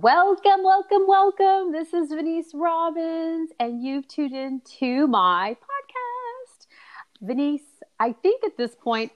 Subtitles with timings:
[0.00, 1.72] Welcome, welcome, welcome.
[1.72, 6.66] This is Venniece Robbins, and you've tuned in to my podcast.
[7.20, 9.10] Venniece, I think at this point,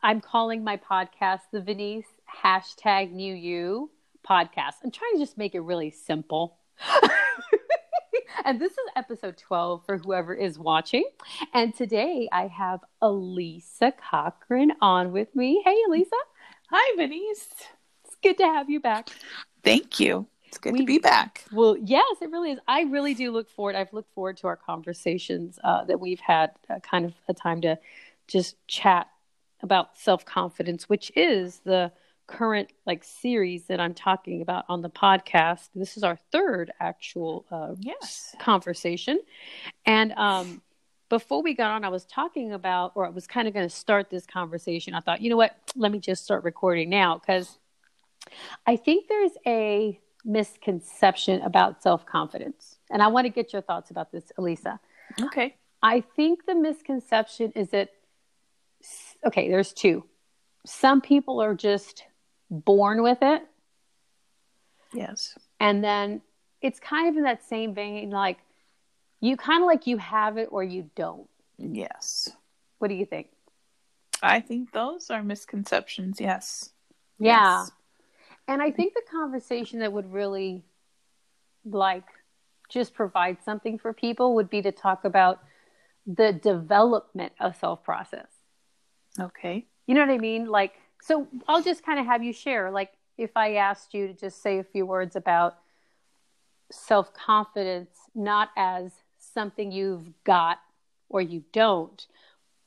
[0.00, 3.90] I'm calling my podcast the Venniece hashtag new you
[4.24, 4.74] podcast.
[4.84, 6.58] I'm trying to just make it really simple.
[8.44, 11.04] and this is episode 12 for whoever is watching.
[11.52, 15.62] And today I have Elisa Cochran on with me.
[15.64, 16.16] Hey, Elisa.
[16.70, 17.48] Hi, Venniece.
[18.04, 19.08] It's good to have you back.
[19.62, 20.26] Thank you.
[20.48, 21.44] It's good we, to be back.
[21.52, 22.58] Well, yes, it really is.
[22.66, 23.76] I really do look forward.
[23.76, 27.60] I've looked forward to our conversations uh, that we've had, uh, kind of a time
[27.62, 27.78] to
[28.26, 29.08] just chat
[29.62, 31.92] about self confidence, which is the
[32.26, 35.68] current like series that I'm talking about on the podcast.
[35.74, 39.20] This is our third actual uh, yes conversation,
[39.84, 40.62] and um,
[41.08, 43.74] before we got on, I was talking about, or I was kind of going to
[43.74, 44.94] start this conversation.
[44.94, 45.56] I thought, you know what?
[45.74, 47.58] Let me just start recording now because
[48.66, 52.76] I think there's a misconception about self confidence.
[52.90, 54.80] And I want to get your thoughts about this, Elisa.
[55.20, 55.56] Okay.
[55.82, 57.90] I think the misconception is that,
[59.24, 60.04] okay, there's two.
[60.66, 62.04] Some people are just
[62.50, 63.42] born with it.
[64.92, 65.38] Yes.
[65.60, 66.22] And then
[66.60, 68.38] it's kind of in that same vein, like
[69.20, 71.28] you kind of like you have it or you don't.
[71.58, 72.30] Yes.
[72.78, 73.28] What do you think?
[74.22, 76.20] I think those are misconceptions.
[76.20, 76.70] Yes.
[77.18, 77.60] Yeah.
[77.60, 77.70] Yes.
[78.48, 80.64] And I think the conversation that would really
[81.64, 82.04] like
[82.70, 85.40] just provide something for people would be to talk about
[86.06, 88.28] the development of self process.
[89.20, 89.66] Okay.
[89.86, 90.46] You know what I mean?
[90.46, 92.70] Like, so I'll just kind of have you share.
[92.70, 95.58] Like, if I asked you to just say a few words about
[96.72, 100.58] self confidence, not as something you've got
[101.10, 102.06] or you don't,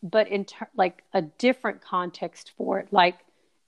[0.03, 3.17] but in ter- like a different context for it, like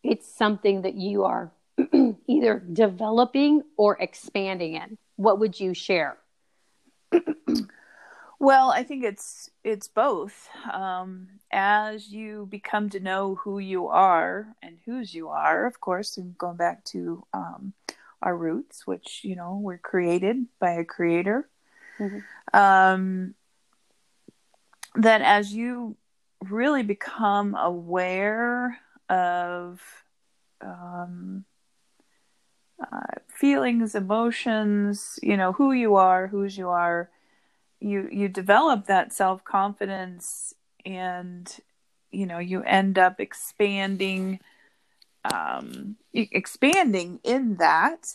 [0.03, 1.51] it's something that you are
[2.27, 4.97] either developing or expanding in?
[5.15, 6.17] What would you share?
[8.39, 10.49] well, I think it's it's both.
[10.71, 16.17] Um, as you become to know who you are and whose you are, of course,
[16.17, 17.73] and going back to um,
[18.21, 21.47] our roots, which you know we're created by a creator.
[21.99, 22.19] Mm-hmm.
[22.59, 23.35] Um,
[24.95, 25.95] that as you
[26.49, 28.79] really become aware
[29.09, 29.81] of
[30.61, 31.45] um,
[32.91, 37.09] uh, feelings, emotions, you know, who you are, whose you are,
[37.79, 40.53] you you develop that self confidence,
[40.85, 41.53] and
[42.11, 44.39] you know, you end up expanding,
[45.31, 48.13] um, expanding in that.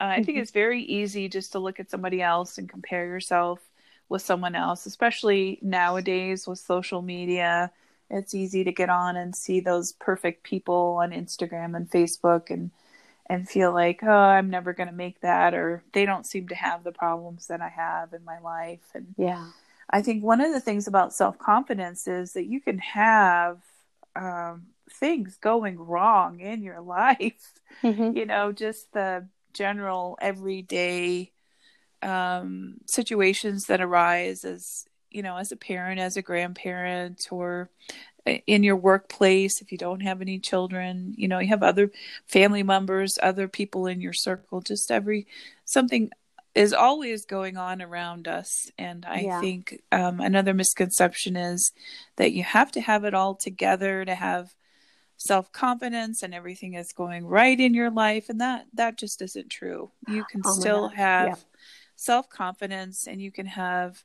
[0.00, 0.38] Uh, I think mm-hmm.
[0.38, 3.60] it's very easy just to look at somebody else and compare yourself
[4.08, 7.70] with someone else, especially nowadays with social media.
[8.10, 12.70] It's easy to get on and see those perfect people on Instagram and Facebook and
[13.28, 16.54] and feel like, oh, I'm never going to make that, or they don't seem to
[16.54, 18.88] have the problems that I have in my life.
[18.94, 19.48] And yeah,
[19.90, 23.58] I think one of the things about self confidence is that you can have
[24.14, 27.60] um, things going wrong in your life.
[27.82, 28.16] Mm-hmm.
[28.16, 31.32] You know, just the general everyday
[32.02, 37.70] um, situations that arise as you know, as a parent, as a grandparent, or
[38.26, 41.90] in your workplace if you don't have any children you know you have other
[42.26, 45.26] family members other people in your circle just every
[45.64, 46.10] something
[46.54, 49.40] is always going on around us and i yeah.
[49.40, 51.72] think um, another misconception is
[52.16, 54.54] that you have to have it all together to have
[55.18, 59.90] self-confidence and everything is going right in your life and that that just isn't true
[60.08, 61.34] you can oh still have yeah.
[61.94, 64.02] self-confidence and you can have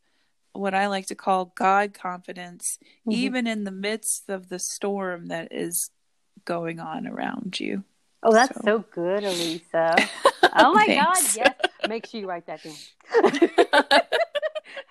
[0.54, 3.12] what I like to call God confidence, mm-hmm.
[3.12, 5.90] even in the midst of the storm that is
[6.46, 7.84] going on around you.
[8.24, 9.96] Oh, that's so, so good, Elisa.
[10.56, 11.56] oh my God, yes.
[11.88, 14.00] Make sure you write that down.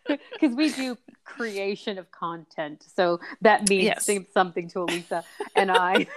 [0.32, 2.84] Because we do creation of content.
[2.96, 4.10] So that means yes.
[4.32, 5.24] something to Elisa
[5.54, 6.08] and I.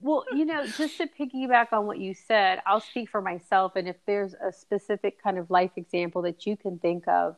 [0.00, 3.74] well, you know, just to piggyback on what you said, I'll speak for myself.
[3.74, 7.36] And if there's a specific kind of life example that you can think of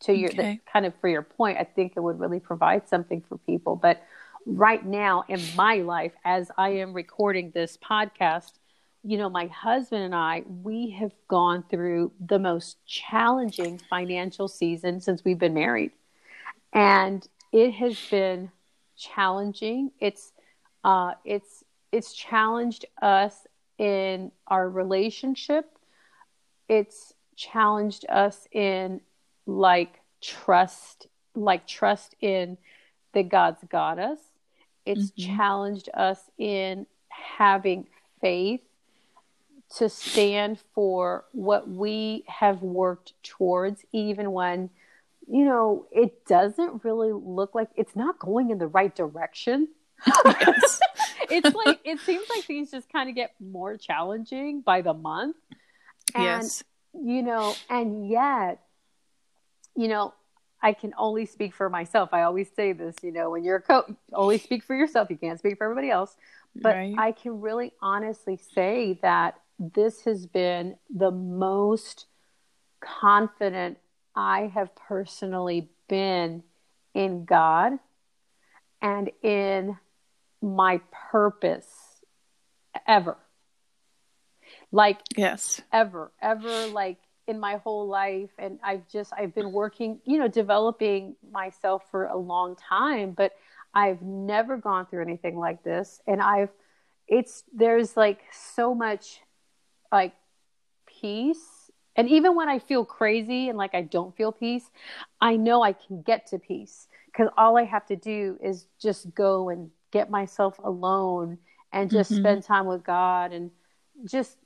[0.00, 0.60] to your okay.
[0.72, 3.76] kind of for your point, I think it would really provide something for people.
[3.76, 4.02] But
[4.46, 8.52] right now in my life, as I am recording this podcast,
[9.02, 15.00] you know, my husband and I, we have gone through the most challenging financial season
[15.00, 15.92] since we've been married.
[16.72, 18.50] And it has been
[18.96, 19.90] challenging.
[20.00, 20.32] It's
[20.84, 23.46] uh it's it's challenged us
[23.78, 25.66] in our relationship.
[26.68, 29.00] It's challenged us in
[29.46, 32.58] like trust like trust in
[33.12, 34.18] that God's got us.
[34.86, 35.36] It's mm-hmm.
[35.36, 37.86] challenged us in having
[38.20, 38.60] faith
[39.76, 44.70] to stand for what we have worked towards, even when,
[45.28, 49.68] you know, it doesn't really look like it's not going in the right direction.
[50.24, 50.80] Yes.
[51.30, 55.36] it's like, it seems like things just kind of get more challenging by the month.
[56.14, 56.64] And, yes.
[56.92, 58.60] you know, and yet,
[59.80, 60.12] you know,
[60.62, 62.10] I can only speak for myself.
[62.12, 65.08] I always say this, you know, when you're a coach, only speak for yourself.
[65.08, 66.14] You can't speak for everybody else.
[66.54, 66.94] But right.
[66.98, 72.06] I can really honestly say that this has been the most
[72.80, 73.78] confident
[74.14, 76.42] I have personally been
[76.92, 77.78] in God
[78.82, 79.78] and in
[80.42, 80.80] my
[81.10, 81.68] purpose
[82.86, 83.16] ever.
[84.72, 86.98] Like, yes, ever, ever, like
[87.30, 88.30] in my whole life.
[88.38, 93.32] And I've just, I've been working, you know, developing myself for a long time, but
[93.72, 96.02] I've never gone through anything like this.
[96.06, 96.50] And I've,
[97.08, 99.20] it's, there's like so much
[99.90, 100.12] like
[100.86, 101.70] peace.
[101.96, 104.70] And even when I feel crazy and like I don't feel peace,
[105.20, 109.14] I know I can get to peace because all I have to do is just
[109.14, 111.38] go and get myself alone
[111.72, 112.22] and just mm-hmm.
[112.22, 113.50] spend time with God and
[114.04, 114.36] just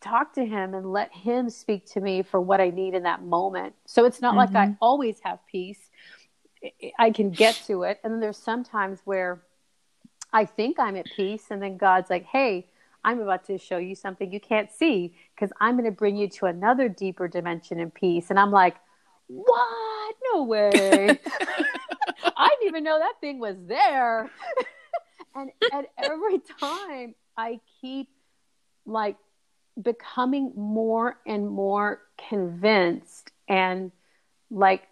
[0.00, 3.22] talk to him and let him speak to me for what I need in that
[3.22, 3.74] moment.
[3.86, 4.38] So it's not mm-hmm.
[4.38, 4.74] like I mm-hmm.
[4.80, 5.90] always have peace.
[6.98, 8.00] I can get to it.
[8.02, 9.42] And then there's sometimes where
[10.32, 12.68] I think I'm at peace and then God's like, "Hey,
[13.04, 16.28] I'm about to show you something you can't see because I'm going to bring you
[16.28, 18.76] to another deeper dimension in peace." And I'm like,
[19.26, 20.14] "What?
[20.32, 21.18] No way."
[22.36, 24.30] I didn't even know that thing was there.
[25.34, 28.08] and and every time I keep
[28.86, 29.16] like
[29.82, 33.92] becoming more and more convinced and
[34.50, 34.86] like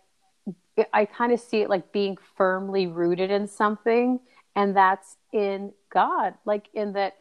[0.92, 4.20] I kind of see it like being firmly rooted in something
[4.54, 7.16] and that's in God like in that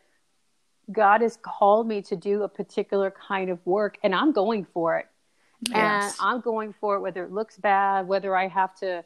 [0.91, 4.97] God has called me to do a particular kind of work and I'm going for
[4.99, 5.07] it.
[5.69, 5.75] Yes.
[5.75, 9.03] And I'm going for it whether it looks bad, whether I have to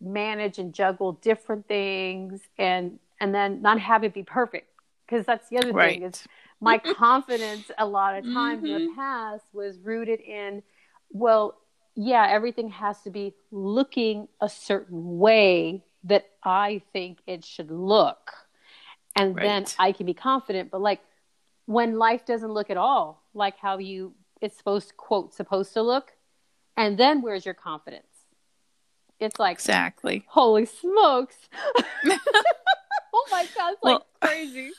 [0.00, 4.66] manage and juggle different things and and then not have it be perfect
[5.06, 5.94] because that's the other right.
[5.94, 6.26] thing is
[6.60, 8.66] my confidence a lot of times mm-hmm.
[8.66, 9.00] in the mm-hmm.
[9.00, 10.62] past was rooted in
[11.10, 11.58] well
[11.94, 18.30] yeah everything has to be looking a certain way that i think it should look
[19.16, 19.44] and right.
[19.44, 21.00] then i can be confident but like
[21.66, 25.82] when life doesn't look at all like how you it's supposed to quote supposed to
[25.82, 26.12] look
[26.76, 28.04] and then where's your confidence
[29.18, 31.36] it's like exactly holy smokes
[33.12, 34.70] oh my god it's well, like crazy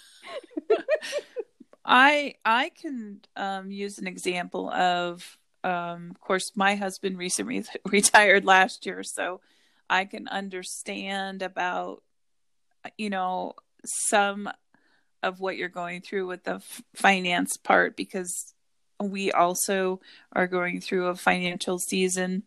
[1.83, 8.45] I I can um, use an example of, um, of course, my husband recently retired
[8.45, 9.41] last year, so
[9.89, 12.03] I can understand about,
[12.97, 14.49] you know, some
[15.23, 18.53] of what you're going through with the f- finance part because
[18.99, 19.99] we also
[20.33, 22.43] are going through a financial season.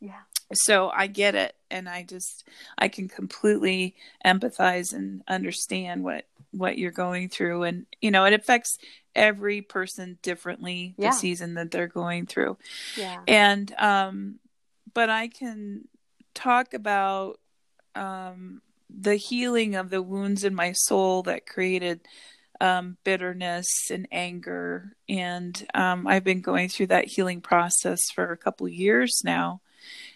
[0.00, 0.22] Yeah.
[0.52, 2.44] So I get it and I just
[2.76, 3.94] I can completely
[4.24, 8.76] empathize and understand what what you're going through and you know it affects
[9.14, 11.10] every person differently the yeah.
[11.10, 12.56] season that they're going through.
[12.96, 13.20] Yeah.
[13.28, 14.40] And um
[14.94, 15.88] but i can
[16.34, 17.38] talk about
[17.94, 22.00] um the healing of the wounds in my soul that created
[22.62, 28.36] um, bitterness and anger and um, i've been going through that healing process for a
[28.36, 29.60] couple years now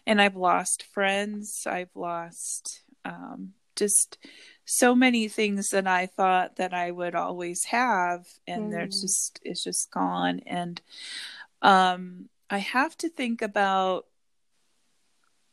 [0.07, 1.67] and i've lost friends.
[1.67, 4.19] I've lost um, just
[4.65, 8.27] so many things that I thought that I would always have.
[8.47, 8.71] And mm.
[8.71, 10.41] they're just it's just gone.
[10.47, 10.81] And
[11.63, 14.07] um I have to think about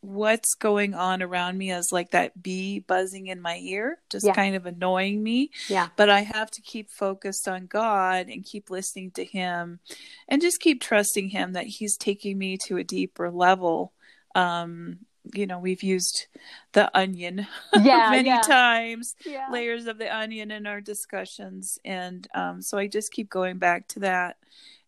[0.03, 4.33] what's going on around me as like that bee buzzing in my ear just yeah.
[4.33, 5.51] kind of annoying me.
[5.67, 5.89] Yeah.
[5.95, 9.79] But i have to keep focused on god and keep listening to him
[10.27, 13.93] and just keep trusting him that he's taking me to a deeper level
[14.35, 14.99] um
[15.33, 16.27] you know we've used
[16.73, 17.47] the onion
[17.81, 18.41] yeah, many yeah.
[18.41, 19.47] times yeah.
[19.51, 23.87] layers of the onion in our discussions and um, so i just keep going back
[23.87, 24.37] to that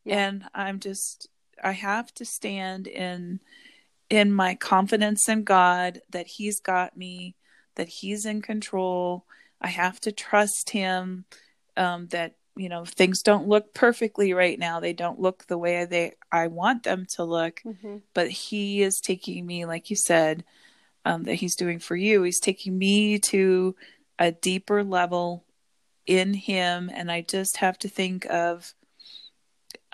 [0.06, 1.28] and i'm just
[1.64, 3.40] i have to stand in
[4.10, 7.36] in my confidence in god that he's got me
[7.76, 9.26] that he's in control
[9.62, 11.26] i have to trust him
[11.76, 14.80] um, that you know things don't look perfectly right now.
[14.80, 17.62] They don't look the way they i want them to look.
[17.66, 17.98] Mm-hmm.
[18.14, 20.44] but he is taking me like you said
[21.06, 22.24] um, that he's doing for you.
[22.24, 23.76] He's taking me to
[24.20, 25.44] a deeper level
[26.06, 26.92] in him.
[26.94, 28.74] And i just have to think of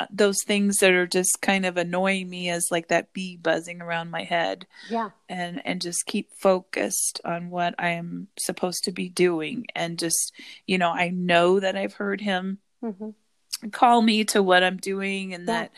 [0.09, 4.09] those things that are just kind of annoying me as like that bee buzzing around
[4.09, 9.09] my head yeah and and just keep focused on what i am supposed to be
[9.09, 10.31] doing and just
[10.65, 13.69] you know i know that i've heard him mm-hmm.
[13.69, 15.53] call me to what I'm doing and yeah.
[15.53, 15.71] that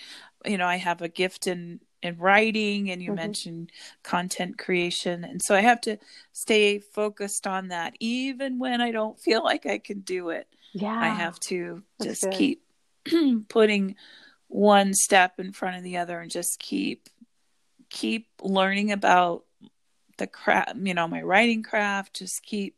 [0.45, 3.15] you know I have a gift in in writing and you mm-hmm.
[3.17, 3.71] mentioned
[4.03, 5.97] content creation and so I have to
[6.31, 10.47] stay focused on that even when I don't feel like I can do it.
[10.73, 10.97] Yeah.
[10.97, 12.33] I have to That's just good.
[12.33, 12.63] keep
[13.49, 13.95] putting
[14.47, 17.07] one step in front of the other and just keep
[17.89, 19.43] keep learning about
[20.17, 22.75] the craft you know my writing craft just keep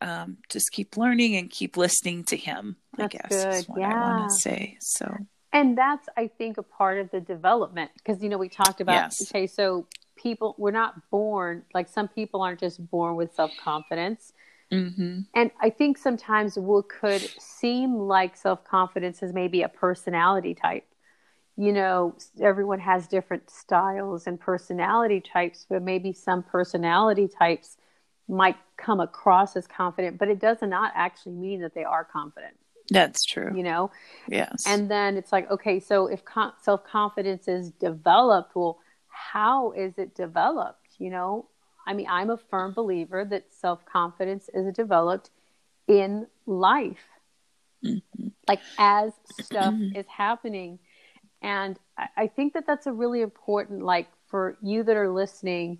[0.00, 3.54] um just keep learning and keep listening to him that's i guess good.
[3.54, 3.94] is what yeah.
[3.94, 5.16] i want to say so
[5.52, 8.94] and that's i think a part of the development because you know we talked about
[8.94, 9.22] yes.
[9.22, 9.86] okay so
[10.16, 14.32] people we're not born like some people aren't just born with self-confidence
[14.72, 15.20] mm-hmm.
[15.34, 20.84] and i think sometimes what could seem like self-confidence is maybe a personality type
[21.58, 27.76] you know, everyone has different styles and personality types, but maybe some personality types
[28.28, 32.54] might come across as confident, but it does not actually mean that they are confident.
[32.90, 33.50] That's true.
[33.56, 33.90] You know?
[34.28, 34.64] Yes.
[34.68, 36.22] And then it's like, okay, so if
[36.62, 40.86] self confidence is developed, well, how is it developed?
[40.98, 41.46] You know,
[41.88, 45.30] I mean, I'm a firm believer that self confidence is developed
[45.88, 47.04] in life.
[47.84, 48.28] Mm-hmm.
[48.46, 50.78] Like as stuff is happening
[51.42, 55.78] and I, I think that that's a really important, like for you that are listening,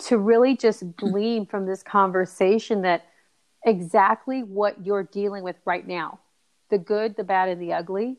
[0.00, 3.06] to really just glean from this conversation that
[3.64, 6.18] exactly what you're dealing with right now
[6.68, 8.16] the good, the bad, and the ugly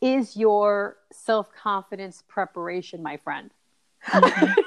[0.00, 3.50] is your self confidence preparation, my friend.
[4.06, 4.60] Mm-hmm.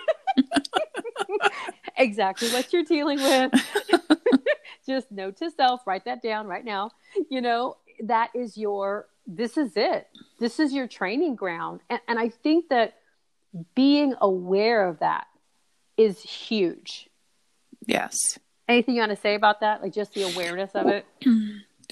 [2.02, 3.52] Exactly what you're dealing with.
[4.86, 6.92] Just note to self, write that down right now.
[7.30, 10.08] You know, that is your this is it.
[10.40, 11.82] This is your training ground.
[11.90, 12.96] And, and I think that
[13.76, 15.28] being aware of that
[15.98, 17.10] is huge.
[17.86, 18.16] Yes.
[18.68, 19.82] Anything you want to say about that?
[19.82, 21.06] Like just the awareness of it?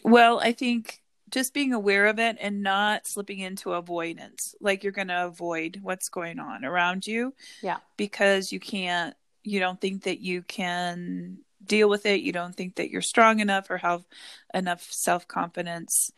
[0.04, 4.56] Well, I think just being aware of it and not slipping into avoidance.
[4.62, 7.34] Like you're going to avoid what's going on around you.
[7.62, 7.78] Yeah.
[7.98, 12.22] Because you can't, you don't think that you can deal with it.
[12.22, 14.04] You don't think that you're strong enough or have
[14.54, 16.12] enough self confidence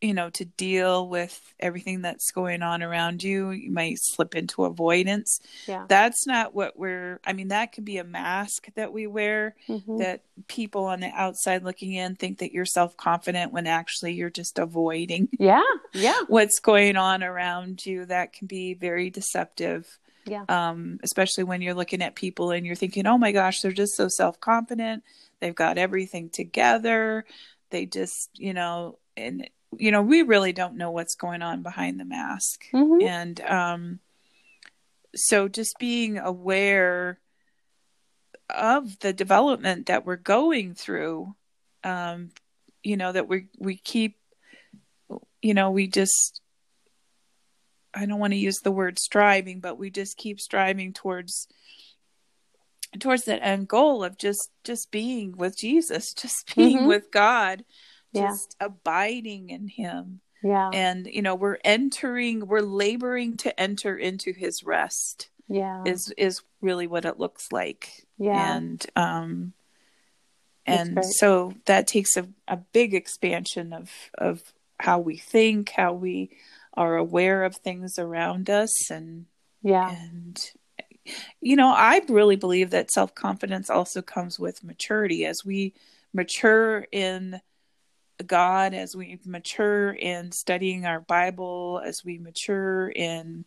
[0.00, 4.64] you know to deal with everything that's going on around you you might slip into
[4.64, 9.06] avoidance yeah that's not what we're i mean that could be a mask that we
[9.06, 9.98] wear mm-hmm.
[9.98, 14.58] that people on the outside looking in think that you're self-confident when actually you're just
[14.58, 20.98] avoiding yeah yeah what's going on around you that can be very deceptive yeah um
[21.02, 24.08] especially when you're looking at people and you're thinking oh my gosh they're just so
[24.08, 25.02] self-confident
[25.40, 27.24] they've got everything together
[27.70, 29.48] they just you know and
[29.78, 32.64] you know, we really don't know what's going on behind the mask.
[32.72, 33.06] Mm-hmm.
[33.06, 34.00] And um,
[35.14, 37.18] so just being aware
[38.50, 41.34] of the development that we're going through,
[41.84, 42.30] um,
[42.82, 44.18] you know, that we we keep,
[45.40, 46.41] you know, we just,
[47.94, 51.48] I don't want to use the word striving, but we just keep striving towards
[52.98, 56.88] towards that end goal of just just being with Jesus, just being mm-hmm.
[56.88, 57.64] with God
[58.14, 58.66] just yeah.
[58.66, 60.20] abiding in him.
[60.42, 60.70] Yeah.
[60.72, 65.84] And you know we're entering we're laboring to enter into his rest yeah.
[65.86, 68.04] is is really what it looks like.
[68.18, 68.56] Yeah.
[68.56, 69.52] And um
[70.64, 74.42] and so that takes a, a big expansion of of
[74.78, 76.30] how we think how we
[76.74, 79.26] are aware of things around us and
[79.62, 80.52] yeah and
[81.40, 85.74] you know i really believe that self-confidence also comes with maturity as we
[86.12, 87.40] mature in
[88.22, 93.44] God as we mature in studying our Bible, as we mature in,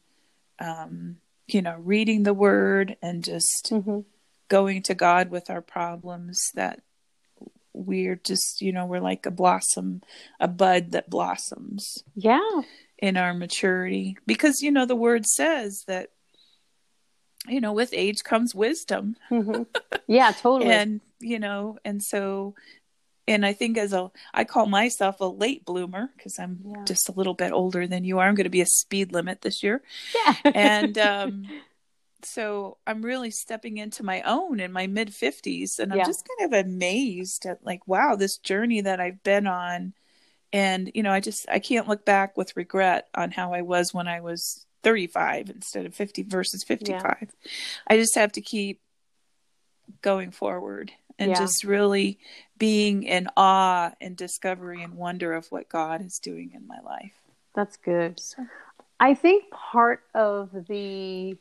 [0.60, 1.18] um,
[1.48, 4.00] you know, reading the Word and just mm-hmm.
[4.48, 6.82] going to God with our problems, that
[7.74, 10.02] we're just, you know, we're like a blossom,
[10.40, 12.04] a bud that blossoms.
[12.16, 12.62] Yeah.
[13.00, 14.18] In our maturity.
[14.26, 16.10] Because, you know, the Word says that
[17.48, 19.62] you know with age comes wisdom mm-hmm.
[20.08, 22.56] yeah totally and you know and so
[23.28, 26.84] and I think as a I call myself a late bloomer because I'm yeah.
[26.86, 28.28] just a little bit older than you are.
[28.28, 29.82] I'm going to be a speed limit this year.
[30.14, 30.36] Yeah.
[30.54, 31.46] and um
[32.24, 36.54] so I'm really stepping into my own in my mid 50s and I'm just kind
[36.54, 39.94] of amazed at like wow, this journey that I've been on
[40.56, 43.94] and you know, I just I can't look back with regret on how I was
[43.94, 47.18] when I was 35 instead of 50 versus 55.
[47.20, 47.52] Yeah.
[47.88, 48.80] I just have to keep
[50.02, 51.38] going forward and yeah.
[51.38, 52.20] just really
[52.58, 57.12] being in awe and discovery and wonder of what God is doing in my life.
[57.54, 58.22] That's good.
[58.22, 58.46] So.
[58.98, 61.36] I think part of the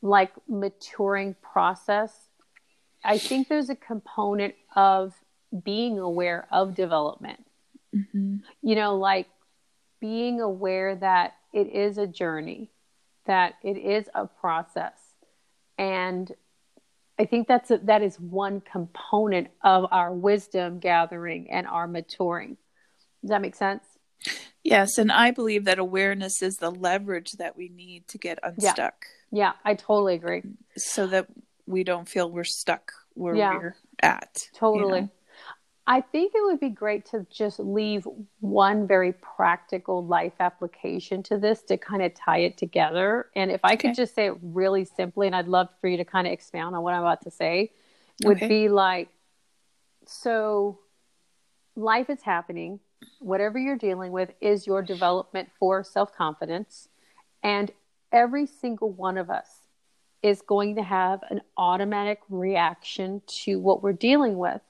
[0.00, 2.16] like maturing process,
[3.04, 5.12] I think there's a component of
[5.64, 7.44] being aware of development.
[7.94, 8.36] Mm-hmm.
[8.62, 9.28] You know, like
[10.00, 12.70] being aware that it is a journey,
[13.26, 14.98] that it is a process.
[15.78, 16.32] And
[17.18, 22.56] I think that's a, that is one component of our wisdom gathering and our maturing.
[23.20, 23.84] Does that make sense?
[24.64, 29.06] Yes, and I believe that awareness is the leverage that we need to get unstuck.
[29.30, 30.42] Yeah, yeah I totally agree.
[30.76, 31.26] So that
[31.66, 33.54] we don't feel we're stuck where yeah.
[33.54, 34.38] we're at.
[34.54, 34.94] Totally.
[34.94, 35.10] You know?
[35.86, 38.06] I think it would be great to just leave
[38.38, 43.26] one very practical life application to this to kind of tie it together.
[43.34, 43.88] And if I okay.
[43.88, 46.76] could just say it really simply, and I'd love for you to kind of expound
[46.76, 47.72] on what I'm about to say,
[48.22, 48.48] would okay.
[48.48, 49.08] be like
[50.06, 50.78] so
[51.76, 52.80] life is happening.
[53.18, 56.88] Whatever you're dealing with is your development for self confidence.
[57.42, 57.72] And
[58.12, 59.48] every single one of us
[60.22, 64.60] is going to have an automatic reaction to what we're dealing with.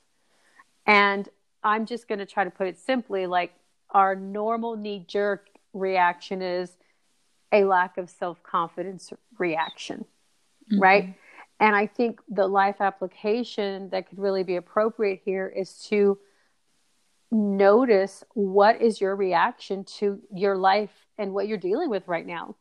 [0.87, 1.29] And
[1.63, 3.53] I'm just going to try to put it simply like
[3.91, 6.77] our normal knee jerk reaction is
[7.53, 10.05] a lack of self confidence reaction,
[10.73, 10.83] mm-hmm.
[10.83, 11.15] right?
[11.61, 16.19] And I think the life application that could really be appropriate here is to
[17.31, 22.57] notice what is your reaction to your life and what you're dealing with right now.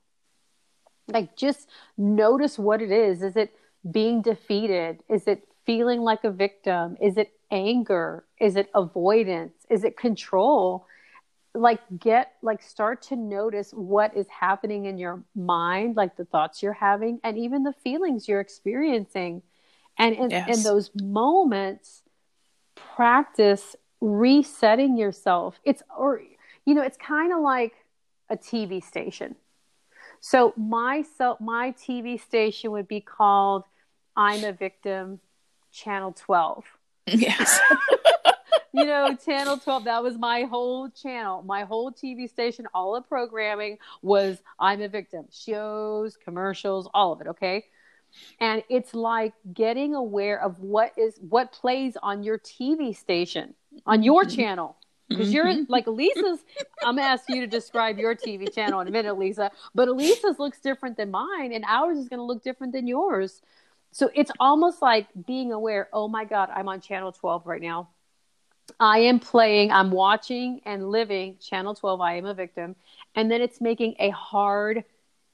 [1.08, 3.24] Like, just notice what it is.
[3.24, 3.54] Is it
[3.90, 5.04] being defeated?
[5.10, 6.98] Is it feeling like a victim?
[7.02, 8.26] Is it anger?
[8.40, 9.54] Is it avoidance?
[9.70, 10.86] Is it control?
[11.54, 16.64] Like, get, like, start to notice what is happening in your mind, like the thoughts
[16.64, 19.42] you're having, and even the feelings you're experiencing.
[19.98, 20.58] And in, yes.
[20.58, 22.04] in those moments,
[22.76, 25.60] practice resetting yourself.
[25.66, 26.22] It's, or,
[26.66, 27.74] you know, it's kind of like
[28.30, 29.36] a TV station.
[30.22, 33.64] So my self, my TV station would be called
[34.16, 35.20] "I'm a Victim,"
[35.72, 36.66] Channel Twelve.
[37.08, 37.60] Yes.
[38.74, 41.44] you know, Channel 12, that was my whole channel.
[41.44, 45.26] My whole TV station, all the programming was I'm a victim.
[45.32, 47.66] Shows, commercials, all of it, okay?
[48.40, 53.54] And it's like getting aware of what is what plays on your TV station,
[53.86, 54.36] on your mm-hmm.
[54.36, 54.78] channel.
[55.08, 55.70] Because you're mm-hmm.
[55.70, 56.40] like Lisa's,
[56.82, 59.52] I'm gonna ask you to describe your TV channel in a minute, Lisa.
[59.76, 63.42] But Lisa's looks different than mine, and ours is gonna look different than yours.
[63.92, 67.90] So it's almost like being aware, oh my God, I'm on channel 12 right now.
[68.80, 72.76] I am playing, I'm watching and living channel 12, I am a victim.
[73.16, 74.86] And then it's making a hard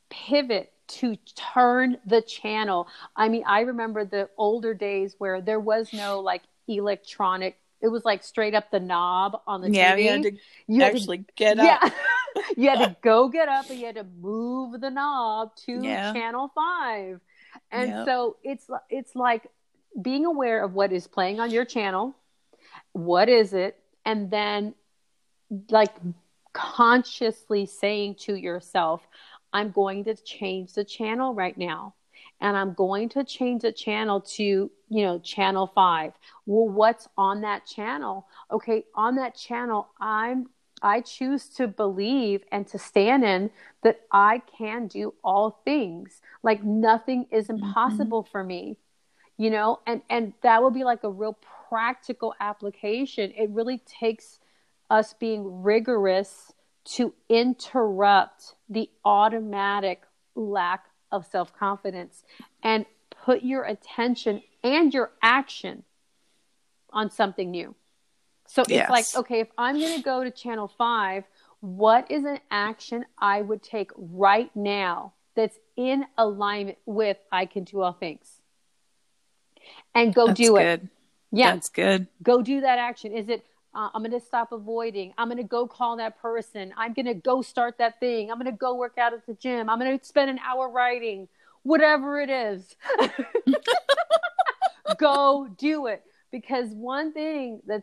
[0.10, 2.88] pivot to turn the channel.
[3.16, 8.04] I mean, I remember the older days where there was no like electronic it was
[8.04, 10.04] like straight up the knob on the yeah, TV.
[10.04, 10.32] you had to
[10.68, 11.66] you actually to, get up.
[11.66, 12.44] Yeah.
[12.58, 16.12] you had to go get up and you had to move the knob to yeah.
[16.14, 17.22] channel five.
[17.72, 18.06] And yep.
[18.06, 19.48] so it's it's like
[20.02, 22.16] being aware of what is playing on your channel,
[22.94, 24.74] what is it, and then
[25.70, 25.94] like
[26.54, 29.02] consciously saying to yourself,
[29.54, 31.94] I'm going to change the channel right now.
[32.40, 36.14] And I'm going to change the channel to, you know, channel five.
[36.46, 38.28] Well, what's on that channel?
[38.52, 40.48] Okay, on that channel, I'm
[40.82, 43.50] I choose to believe and to stand in
[43.84, 46.22] that I can do all things.
[46.44, 47.64] Like nothing is mm-hmm.
[47.64, 48.32] impossible mm-hmm.
[48.32, 48.78] for me.
[49.38, 51.38] You know, and and that will be like a real
[51.70, 53.32] practical application.
[53.38, 54.40] It really takes
[54.90, 56.54] us being rigorous
[56.86, 60.04] to interrupt the automatic
[60.36, 62.24] lack of self-confidence
[62.64, 65.84] and put your attention and your action
[66.92, 67.76] on something new.
[68.48, 68.90] So it's yes.
[68.90, 71.26] like, okay, if I'm going to go to channel five,
[71.60, 77.66] what is an action I would take right now that's in alignment with I can
[77.66, 78.42] do all things?
[79.94, 80.62] And go that's do good.
[80.62, 80.88] it.
[81.32, 81.54] Yeah.
[81.54, 82.08] That's good.
[82.24, 83.12] Go do that action.
[83.12, 85.14] Is it, uh, I'm going to stop avoiding.
[85.18, 86.74] I'm going to go call that person.
[86.78, 88.32] I'm going to go start that thing.
[88.32, 89.70] I'm going to go work out at the gym.
[89.70, 91.28] I'm going to spend an hour writing,
[91.64, 92.76] whatever it is.
[94.98, 96.02] go do it
[96.42, 97.82] because one thing that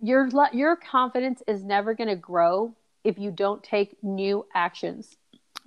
[0.00, 2.72] your your confidence is never going to grow
[3.02, 5.16] if you don't take new actions.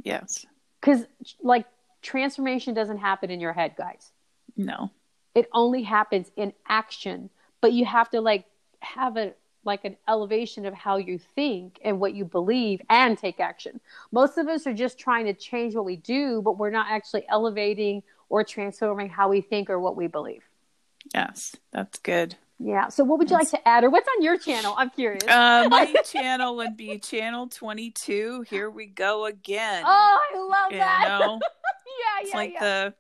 [0.04, 0.46] Yes.
[0.82, 1.06] Cuz
[1.42, 1.66] like
[2.02, 4.14] transformation doesn't happen in your head, guys.
[4.56, 4.90] No.
[5.36, 8.46] It only happens in action, but you have to like
[8.80, 9.34] have a
[9.66, 13.82] like an elevation of how you think and what you believe and take action.
[14.12, 17.26] Most of us are just trying to change what we do, but we're not actually
[17.28, 20.44] elevating or transforming how we think or what we believe.
[21.14, 22.36] Yes, that's good.
[22.60, 22.90] Yeah.
[22.90, 24.74] So, what would you like to add, or what's on your channel?
[24.78, 25.24] I'm curious.
[25.24, 28.46] Uh, my channel would be channel 22.
[28.50, 29.84] Here we go again.
[29.86, 31.20] Oh, I love you that.
[31.20, 31.34] Know?
[31.42, 32.62] yeah, it's yeah, like yeah.
[32.62, 32.94] the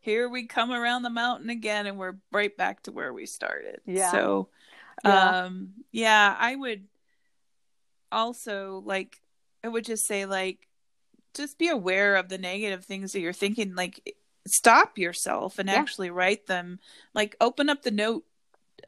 [0.00, 3.80] here we come around the mountain again, and we're right back to where we started.
[3.86, 4.10] Yeah.
[4.10, 4.48] So,
[5.04, 5.44] yeah.
[5.44, 6.84] um, yeah, I would
[8.12, 9.16] also like
[9.64, 10.68] I would just say like
[11.34, 14.14] just be aware of the negative things that you're thinking like
[14.46, 15.74] stop yourself and yeah.
[15.74, 16.78] actually write them
[17.14, 18.24] like open up the note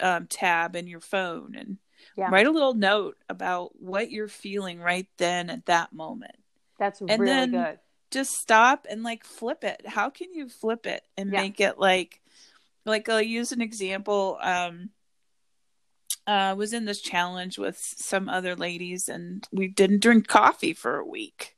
[0.00, 1.78] um, tab in your phone and
[2.16, 2.28] yeah.
[2.30, 6.36] write a little note about what you're feeling right then at that moment
[6.78, 7.78] that's and really then good
[8.10, 11.40] just stop and like flip it how can you flip it and yeah.
[11.40, 12.20] make it like
[12.84, 14.90] like i'll use an example um
[16.26, 20.98] uh was in this challenge with some other ladies and we didn't drink coffee for
[20.98, 21.56] a week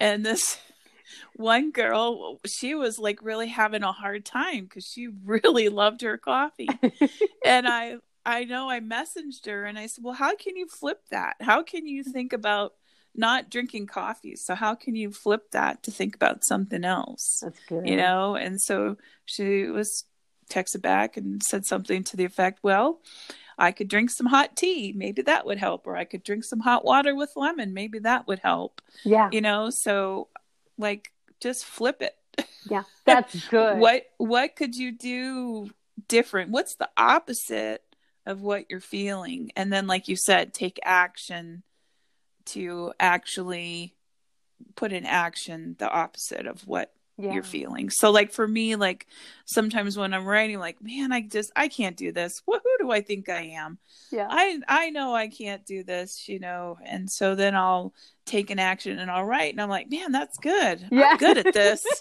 [0.00, 0.58] and this
[1.36, 6.18] one girl she was like really having a hard time because she really loved her
[6.18, 6.68] coffee
[7.44, 11.00] and i i know i messaged her and i said well how can you flip
[11.10, 12.74] that how can you think about
[13.14, 17.60] not drinking coffee so how can you flip that to think about something else that's
[17.68, 20.04] good you know and so she was
[20.50, 23.00] texted back and said something to the effect well
[23.58, 24.92] I could drink some hot tea.
[24.96, 25.86] Maybe that would help.
[25.86, 27.74] Or I could drink some hot water with lemon.
[27.74, 28.80] Maybe that would help.
[29.04, 29.28] Yeah.
[29.32, 30.28] You know, so
[30.78, 32.14] like just flip it.
[32.68, 33.78] Yeah, that's good.
[33.78, 35.70] what what could you do
[36.06, 36.50] different?
[36.50, 37.82] What's the opposite
[38.26, 39.50] of what you're feeling?
[39.56, 41.62] And then like you said, take action
[42.46, 43.94] to actually
[44.74, 47.32] put in action the opposite of what yeah.
[47.32, 47.90] you're feeling.
[47.90, 49.06] So like for me, like
[49.44, 52.40] sometimes when I'm writing, like, man, I just I can't do this.
[52.88, 53.78] Do I think I am?
[54.10, 54.26] Yeah.
[54.28, 56.78] I I know I can't do this, you know.
[56.84, 57.92] And so then I'll
[58.24, 60.86] take an action and I'll write and I'm like, man, that's good.
[60.90, 61.10] Yeah.
[61.10, 61.86] I'm good at this.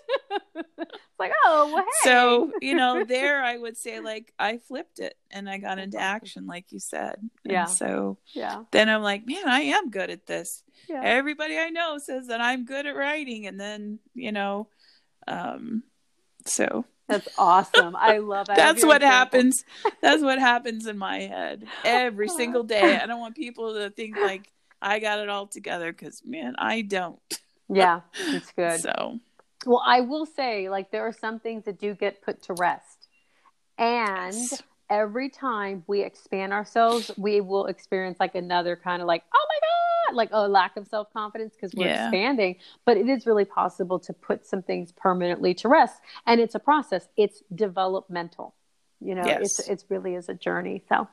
[0.79, 2.09] It's like, oh well, hey.
[2.09, 5.97] So, you know, there I would say like I flipped it and I got into
[5.97, 7.15] action, like you said.
[7.43, 7.61] Yeah.
[7.61, 8.65] And so yeah.
[8.69, 10.63] Then I'm like, man, I am good at this.
[10.87, 11.01] Yeah.
[11.03, 14.67] Everybody I know says that I'm good at writing and then, you know,
[15.27, 15.81] um,
[16.47, 17.95] so that's awesome.
[17.95, 18.57] I love that.
[18.57, 19.17] That's what example.
[19.17, 19.65] happens.
[20.01, 22.97] That's what happens in my head every single day.
[22.97, 26.81] I don't want people to think like I got it all together because man, I
[26.81, 27.19] don't.
[27.69, 28.79] Yeah, it's good.
[28.81, 29.19] So,
[29.65, 33.07] well, I will say, like, there are some things that do get put to rest,
[33.77, 34.63] and yes.
[34.89, 39.59] every time we expand ourselves, we will experience like another kind of like, oh my
[39.59, 39.66] god
[40.13, 42.05] like a lack of self confidence because we're yeah.
[42.05, 46.01] expanding, but it is really possible to put some things permanently to rest.
[46.25, 48.53] And it's a process, it's developmental.
[48.99, 49.59] You know, yes.
[49.59, 50.83] it's, it's really is a journey.
[50.89, 51.07] So,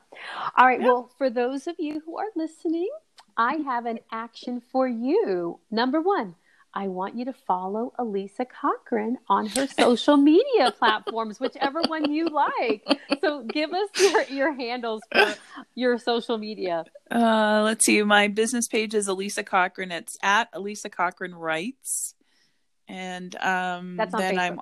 [0.57, 0.79] all right.
[0.79, 0.87] Yeah.
[0.87, 2.89] Well, for those of you who are listening,
[3.37, 5.59] I have an action for you.
[5.69, 6.35] Number one,
[6.75, 12.27] I want you to follow Alisa Cochran on her social media platforms, whichever one you
[12.27, 12.85] like.
[13.21, 15.33] So give us your, your handles for
[15.73, 16.83] your social media.
[17.09, 18.03] Uh, let's see.
[18.03, 19.91] My business page is Alisa Cochran.
[19.93, 22.13] It's at Alisa Cochran Writes.
[22.89, 24.39] And um, that's on then Facebook.
[24.39, 24.61] I'm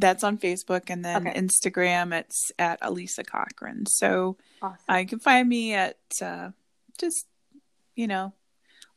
[0.00, 1.40] that's on Facebook and then okay.
[1.40, 3.84] Instagram it's at Alisa Cochran.
[3.86, 4.78] So awesome.
[4.88, 6.50] I can find me at uh,
[6.98, 7.26] just
[7.96, 8.32] you know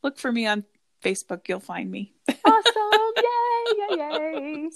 [0.02, 0.64] look for me on
[1.02, 2.12] Facebook, you'll find me.
[2.44, 2.72] awesome.
[3.16, 4.70] Yay, yay, yay.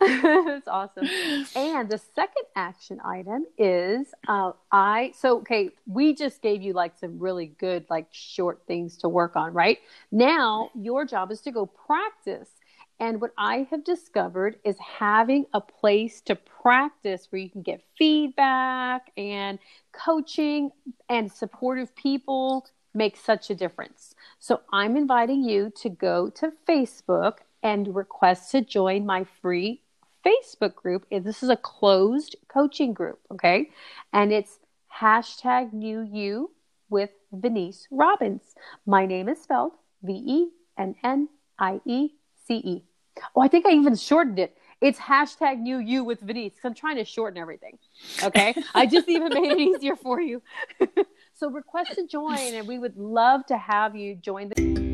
[0.00, 1.08] That's awesome.
[1.54, 6.98] And the second action item is uh, I, so, okay, we just gave you like
[6.98, 9.78] some really good, like short things to work on, right?
[10.10, 12.48] Now, your job is to go practice.
[12.98, 17.82] And what I have discovered is having a place to practice where you can get
[17.96, 19.58] feedback and
[19.92, 20.70] coaching
[21.08, 24.14] and supportive people makes such a difference.
[24.38, 29.82] So I'm inviting you to go to Facebook and request to join my free
[30.24, 31.06] Facebook group.
[31.10, 33.70] This is a closed coaching group, okay?
[34.12, 34.58] And it's
[34.94, 36.50] hashtag new you
[36.88, 38.42] with Venniece Robbins.
[38.86, 39.72] My name is spelled
[40.02, 40.48] V E
[40.78, 42.10] N N I E
[42.46, 42.84] C E.
[43.34, 44.56] Oh, I think I even shortened it.
[44.80, 46.54] It's hashtag new you with Venniece.
[46.64, 47.78] I'm trying to shorten everything.
[48.22, 48.54] Okay.
[48.74, 50.42] I just even made it easier for you.
[51.40, 54.89] So request to join, and we would love to have you join the.